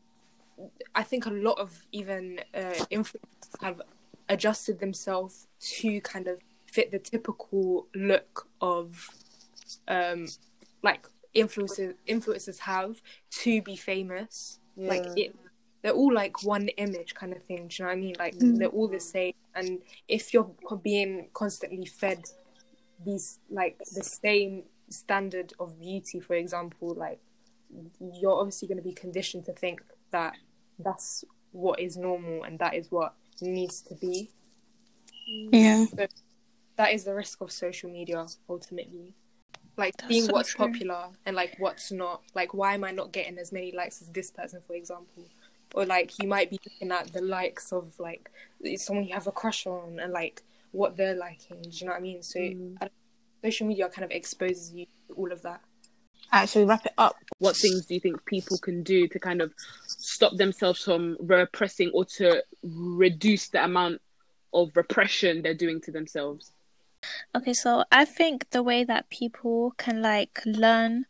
[0.96, 3.82] I think a lot of even uh, influencers have
[4.30, 9.10] adjusted themselves to kind of fit the typical look of
[9.88, 10.28] um,
[10.84, 14.60] like influencers influencers have to be famous.
[14.76, 15.36] Like it,
[15.82, 17.68] they're all like one image kind of thing.
[17.68, 18.16] Do you know what I mean?
[18.20, 18.58] Like Mm.
[18.60, 19.34] they're all the same.
[19.56, 22.24] And if you're being constantly fed
[23.06, 27.20] these like the same standard of beauty, for example, like
[28.00, 30.34] you're obviously going to be conditioned to think that
[30.80, 34.30] that's what is normal and that is what needs to be.
[35.52, 35.86] yeah
[36.78, 39.14] That is the risk of social media ultimately.
[39.78, 40.66] Like That's seeing so what's true.
[40.68, 42.22] popular and like what's not.
[42.36, 45.24] Like why am I not getting as many likes as this person, for example?
[45.74, 48.30] Or like you might be looking at the likes of like
[48.78, 51.62] someone you have a crush on and like what they're liking.
[51.62, 52.24] Do you know what I mean?
[52.24, 52.78] So Mm.
[52.82, 52.90] I-
[53.44, 55.62] social media kind of exposes you to all of that.
[56.34, 59.20] Alright, shall we wrap it up what things do you think people can do to
[59.20, 59.54] kind of
[59.88, 64.02] stop themselves from repressing or to reduce the amount
[64.54, 66.52] of repression they're doing to themselves
[67.36, 71.06] Okay, so I think the way that people can like learn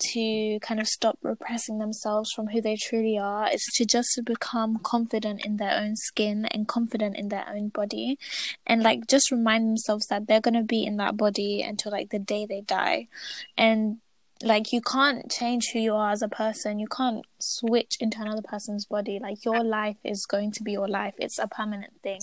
[0.00, 4.78] to kind of stop repressing themselves from who they truly are is to just become
[4.78, 8.18] confident in their own skin and confident in their own body
[8.66, 12.10] and like just remind themselves that they're going to be in that body until like
[12.10, 13.08] the day they die.
[13.56, 13.98] And
[14.42, 16.78] like you can't change who you are as a person.
[16.78, 19.18] You can't switch into another person's body.
[19.18, 21.14] Like your life is going to be your life.
[21.18, 22.20] It's a permanent thing.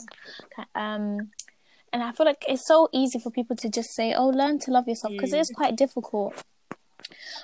[0.74, 1.32] Um
[1.94, 4.72] and i feel like it's so easy for people to just say oh learn to
[4.72, 6.44] love yourself because it is quite difficult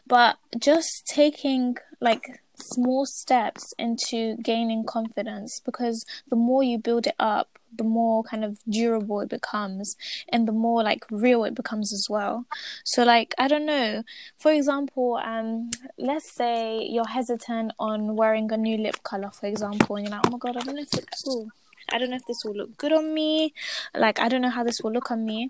[0.08, 7.16] but just taking like small steps into gaining confidence because the more you build it
[7.20, 9.96] up the more kind of durable it becomes
[10.30, 12.46] and the more like real it becomes as well.
[12.84, 14.04] So like i don't know.
[14.38, 19.96] For example um let's say you're hesitant on wearing a new lip color for example
[19.96, 21.50] and you're like oh my god i don't know if it, ooh,
[21.92, 23.54] i don't know if this will look good on me.
[23.96, 25.48] Like i don't know how this will look on me.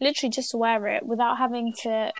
[0.00, 2.12] Literally just wear it without having to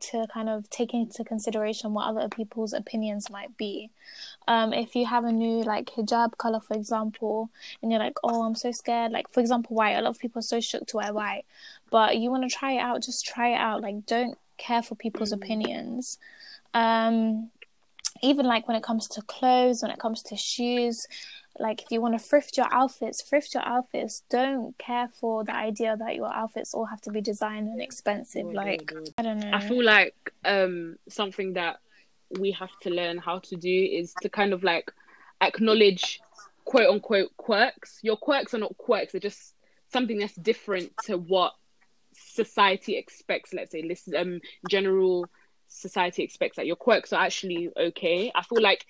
[0.00, 3.90] to kind of take into consideration what other people's opinions might be.
[4.48, 7.50] Um, if you have a new like hijab color, for example,
[7.82, 9.12] and you're like, oh, I'm so scared.
[9.12, 9.92] Like for example, white.
[9.96, 11.44] A lot of people are so shook to wear white,
[11.90, 13.02] but you want to try it out.
[13.02, 13.82] Just try it out.
[13.82, 15.36] Like don't care for people's Mm.
[15.42, 16.18] opinions.
[16.74, 17.50] Um,
[18.22, 21.06] even like when it comes to clothes, when it comes to shoes,
[21.58, 24.22] like if you want to thrift your outfits, thrift your outfits.
[24.30, 28.46] Don't care for the idea that your outfits all have to be designed and expensive.
[28.46, 29.50] Like I don't know.
[29.52, 30.14] I feel like
[30.44, 31.78] um something that
[32.38, 34.90] we have to learn how to do is to kind of like
[35.40, 36.20] acknowledge
[36.64, 38.00] quote unquote quirks.
[38.02, 39.54] Your quirks are not quirks, they're just
[39.92, 41.52] something that's different to what
[42.12, 45.26] society expects, let's say this um general
[45.68, 48.32] society expects that your quirks are actually okay.
[48.34, 48.84] I feel like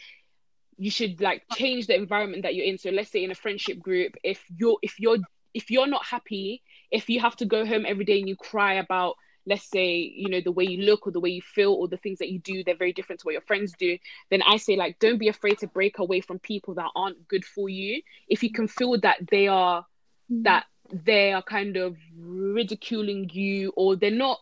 [0.79, 2.79] you should like change the environment that you're in.
[2.79, 5.19] So let's say in a friendship group, if you're if you're
[5.55, 8.75] if you're not happy, if you have to go home every day and you cry
[8.75, 11.89] about let's say you know the way you look or the way you feel or
[11.89, 13.97] the things that you do they're very different to what your friends do
[14.31, 17.45] then i say like don't be afraid to break away from people that aren't good
[17.45, 19.87] for you if you can feel that they are
[20.29, 24.39] that they are kind of ridiculing you or they're not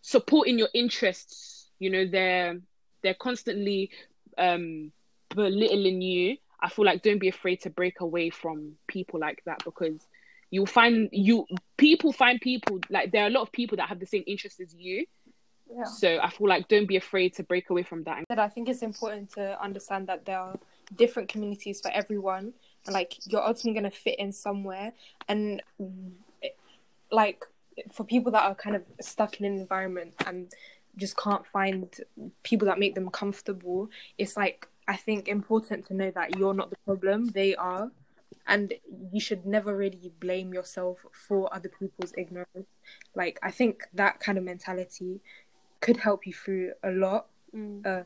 [0.00, 2.58] supporting your interests you know they're
[3.02, 3.90] they're constantly
[4.38, 4.90] um
[5.34, 9.62] belittling you i feel like don't be afraid to break away from people like that
[9.64, 9.98] because
[10.50, 13.98] you'll find you people find people like there are a lot of people that have
[14.00, 15.06] the same interests as you
[15.74, 15.84] Yeah.
[15.84, 18.68] so i feel like don't be afraid to break away from that But I think
[18.68, 20.56] it's important to understand that there are
[21.02, 22.52] different communities for everyone,
[22.86, 24.92] and like you're ultimately going to fit in somewhere.
[25.28, 25.62] And
[27.10, 27.44] like
[27.92, 30.52] for people that are kind of stuck in an environment and
[30.96, 31.88] just can't find
[32.42, 36.70] people that make them comfortable, it's like I think important to know that you're not
[36.70, 37.90] the problem; they are.
[38.46, 38.74] And
[39.12, 42.66] you should never really blame yourself for other people's ignorance.
[43.14, 45.20] Like I think that kind of mentality
[45.80, 47.26] could help you through a lot
[47.86, 48.04] um,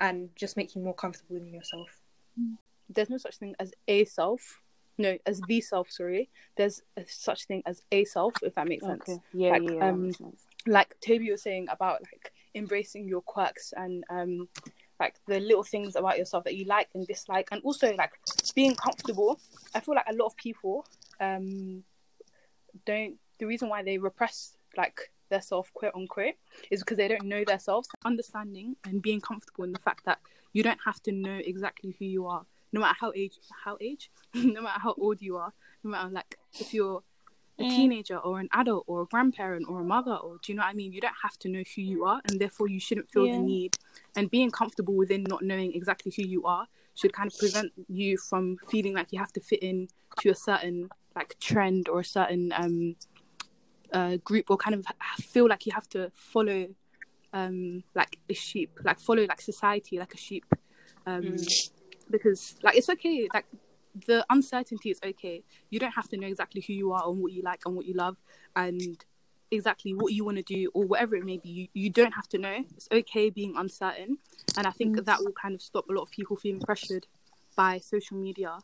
[0.00, 1.88] and just make you more comfortable in yourself.
[2.88, 4.60] there's no such thing as a self
[4.98, 8.84] no as the self sorry there's a such thing as a self if that makes
[8.84, 10.42] sense yeah Like, yeah that um, makes sense.
[10.66, 14.48] like toby was saying about like embracing your quirks and um
[14.98, 18.12] like the little things about yourself that you like and dislike and also like
[18.54, 19.40] being comfortable.
[19.74, 20.86] I feel like a lot of people
[21.20, 21.82] um
[22.84, 26.34] don't the reason why they repress like their self quote unquote
[26.70, 30.18] is because they don't know their selves understanding and being comfortable in the fact that
[30.52, 34.10] you don't have to know exactly who you are no matter how age how age
[34.34, 37.02] no matter how old you are no matter like if you're
[37.58, 37.70] a Mm.
[37.70, 40.68] teenager or an adult or a grandparent or a mother or do you know what
[40.70, 40.92] I mean?
[40.92, 43.32] You don't have to know who you are and therefore you shouldn't feel Yeah.
[43.32, 43.76] the need
[44.14, 48.18] and being comfortable within not knowing exactly who you are should kind of prevent you
[48.18, 49.88] from feeling like you have to fit in
[50.18, 52.96] to a certain like trend or a certain um
[53.92, 54.84] uh group or kind of
[55.18, 56.66] feel like you have to follow
[57.32, 60.44] um like a sheep like follow like society like a sheep
[61.06, 61.70] um Mm.
[62.10, 63.46] because like it's okay like
[64.06, 65.42] the uncertainty is okay.
[65.70, 67.86] You don't have to know exactly who you are and what you like and what
[67.86, 68.16] you love
[68.54, 69.04] and
[69.50, 71.48] exactly what you want to do or whatever it may be.
[71.48, 72.64] You, you don't have to know.
[72.76, 74.18] It's okay being uncertain.
[74.56, 77.06] And i think that will kind of stop a lot of people feeling pressured
[77.56, 78.58] by social media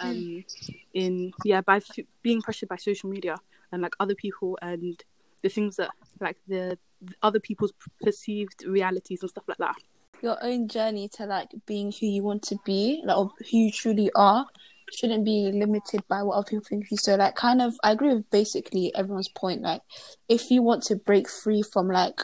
[0.00, 0.44] um
[0.92, 3.36] in yeah by f- being pressured by social media
[3.70, 5.04] and like other people and
[5.42, 7.72] the things that like the, the other people's
[8.02, 9.76] perceived realities and stuff like that
[10.24, 13.70] your own journey to like being who you want to be, like or who you
[13.70, 14.46] truly are,
[14.92, 16.96] shouldn't be limited by what other people think of you.
[16.96, 19.62] So like kind of I agree with basically everyone's point.
[19.62, 19.82] Like
[20.28, 22.20] if you want to break free from like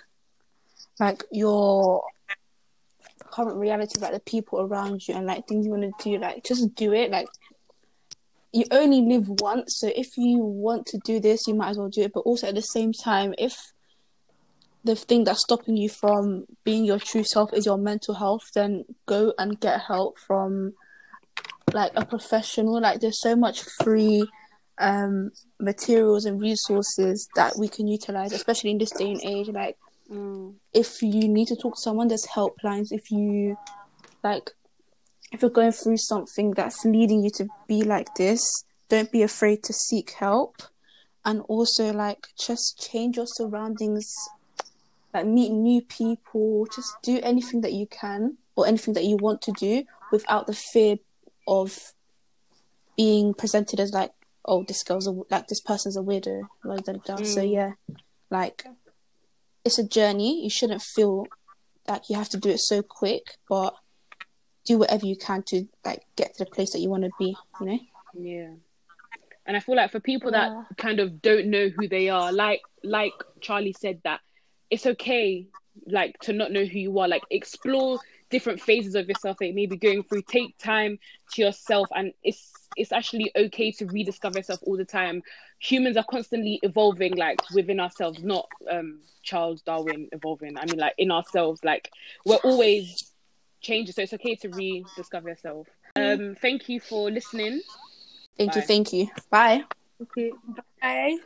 [0.99, 2.03] like your
[3.31, 6.43] current reality, like the people around you and like things you want to do, like
[6.45, 7.11] just do it.
[7.11, 7.29] Like
[8.53, 11.89] you only live once, so if you want to do this, you might as well
[11.89, 12.13] do it.
[12.13, 13.73] But also at the same time, if
[14.85, 18.85] the thing that's stopping you from being your true self is your mental health, then
[19.07, 20.75] go and get help from
[21.73, 22.81] like a professional.
[22.81, 24.27] Like there's so much free
[24.79, 29.49] um materials and resources that we can utilize, especially in this day and age.
[29.49, 29.77] Like
[30.11, 30.57] Mm.
[30.73, 32.89] if you need to talk to someone, there's helplines.
[32.91, 33.57] If you
[34.25, 34.51] like,
[35.31, 38.43] if you're going through something that's leading you to be like this,
[38.89, 40.57] don't be afraid to seek help.
[41.25, 44.13] And also, like, just change your surroundings,
[45.13, 49.43] like, meet new people, just do anything that you can or anything that you want
[49.43, 50.97] to do without the fear
[51.47, 51.79] of
[52.97, 54.13] being presented as, like,
[54.45, 56.49] oh, this girl's a, like, this person's a weirdo.
[56.63, 57.17] blah, blah, blah.
[57.17, 57.53] So, Mm.
[57.53, 57.73] yeah,
[58.31, 58.65] like,
[59.65, 60.43] it's a journey.
[60.43, 61.27] You shouldn't feel
[61.89, 63.75] like you have to do it so quick, but
[64.65, 67.37] do whatever you can to like get to the place that you want to be.
[67.61, 67.79] You know.
[68.15, 68.51] Yeah.
[69.47, 70.65] And I feel like for people Yeah.
[70.69, 74.21] that kind of don't know who they are, like like Charlie said that
[74.71, 75.47] it's okay
[75.87, 77.09] like to not know who you are.
[77.09, 77.99] Like explore
[78.31, 80.23] different phases of yourself that you may be going through.
[80.23, 80.99] Take time
[81.33, 85.23] to yourself and it's it's actually okay to rediscover yourself all the time.
[85.59, 90.57] Humans are constantly evolving like within ourselves, not um Charles Darwin evolving.
[90.57, 91.63] I mean like in ourselves.
[91.65, 91.91] Like
[92.25, 93.13] we're always
[93.61, 93.93] changing.
[93.95, 95.67] So it's okay to rediscover yourself.
[95.97, 97.61] Um thank you for listening.
[98.39, 98.63] Thank you.
[98.63, 99.09] Thank you.
[99.31, 99.65] Bye.
[100.03, 100.33] Okay,
[100.81, 101.17] bye.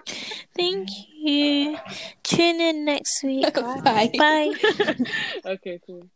[0.57, 0.89] Thank
[1.21, 1.79] you.
[2.23, 3.55] Tune in next week.
[3.85, 4.11] Bye.
[4.19, 4.53] Bye.
[5.47, 6.09] okay, cool.